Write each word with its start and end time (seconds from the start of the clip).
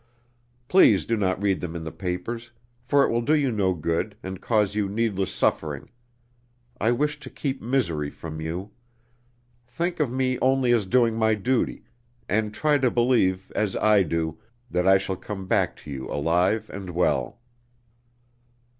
Please 0.67 1.05
do 1.05 1.15
not 1.15 1.39
read 1.39 1.59
them 1.59 1.75
in 1.75 1.83
the 1.83 1.91
papers, 1.91 2.51
for 2.81 3.03
it 3.05 3.11
will 3.11 3.21
do 3.21 3.35
you 3.35 3.51
no 3.51 3.75
good, 3.75 4.17
and 4.23 4.41
cause 4.41 4.73
you 4.73 4.89
needless 4.89 5.31
suffering. 5.31 5.91
I 6.79 6.89
wish 6.91 7.19
to 7.19 7.29
keep 7.29 7.61
misery 7.61 8.09
from 8.09 8.41
you. 8.41 8.71
Think 9.67 9.99
of 9.99 10.11
me 10.11 10.39
only 10.39 10.71
as 10.71 10.87
doing 10.87 11.15
my 11.17 11.35
duty, 11.35 11.83
and 12.27 12.51
try 12.51 12.79
to 12.79 12.89
believe 12.89 13.51
(as 13.51 13.75
I 13.75 14.01
do) 14.01 14.39
that 14.71 14.87
I 14.87 14.97
shall 14.97 15.17
come 15.17 15.45
back 15.45 15.75
to 15.83 15.91
you 15.91 16.07
alive 16.07 16.71
and 16.71 16.89
well." 16.89 17.37